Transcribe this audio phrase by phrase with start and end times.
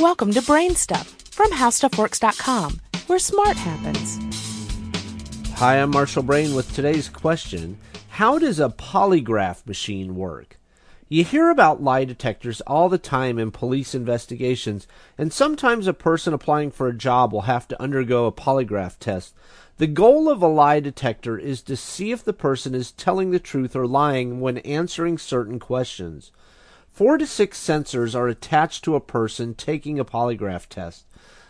[0.00, 4.16] Welcome to Brain Stuff from HowStuffWorks.com, where smart happens.
[5.54, 7.78] Hi, I'm Marshall Brain with today's question
[8.10, 10.56] How does a polygraph machine work?
[11.08, 14.86] You hear about lie detectors all the time in police investigations,
[15.18, 19.34] and sometimes a person applying for a job will have to undergo a polygraph test.
[19.78, 23.40] The goal of a lie detector is to see if the person is telling the
[23.40, 26.30] truth or lying when answering certain questions.
[26.98, 31.04] Four to six sensors are attached to a person taking a polygraph test.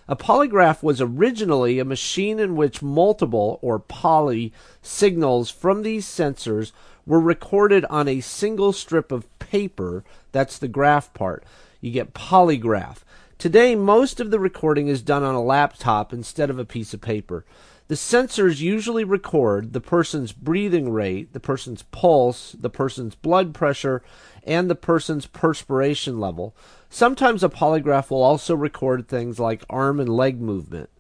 [0.07, 6.73] A polygraph was originally a machine in which multiple, or poly, signals from these sensors
[7.07, 10.05] were recorded on a single strip of paper.
[10.33, 11.45] That's the graph part.
[11.81, 12.99] You get polygraph.
[13.39, 17.01] Today, most of the recording is done on a laptop instead of a piece of
[17.01, 17.47] paper.
[17.89, 24.03] The sensors usually record the person's breathing rate, the person's pulse, the person's blood pressure,
[24.45, 26.55] and the person's perspiration level.
[26.91, 30.91] Sometimes a polygraph will also record things like arm and leg movement.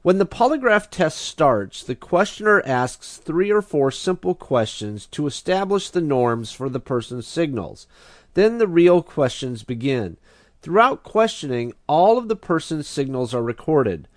[0.00, 5.90] When the polygraph test starts, the questioner asks three or four simple questions to establish
[5.90, 7.86] the norms for the person's signals.
[8.32, 10.16] Then the real questions begin.
[10.62, 14.08] Throughout questioning, all of the person's signals are recorded.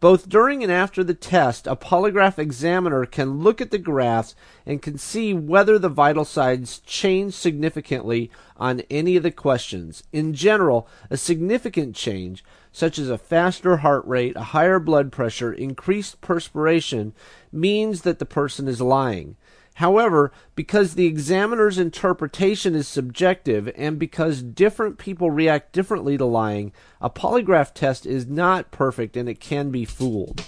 [0.00, 4.34] Both during and after the test, a polygraph examiner can look at the graphs
[4.66, 10.02] and can see whether the vital signs change significantly on any of the questions.
[10.12, 15.52] In general, a significant change, such as a faster heart rate, a higher blood pressure,
[15.52, 17.14] increased perspiration,
[17.50, 19.36] means that the person is lying.
[19.74, 26.72] However, because the examiner's interpretation is subjective and because different people react differently to lying,
[27.00, 30.44] a polygraph test is not perfect and it can be fooled.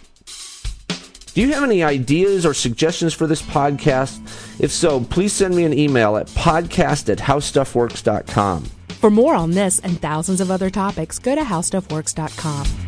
[1.34, 4.20] Do you have any ideas or suggestions for this podcast?
[4.58, 8.64] If so, please send me an email at podcast at howstuffworks.com.
[8.88, 12.85] For more on this and thousands of other topics, go to HowStuffWorks.com.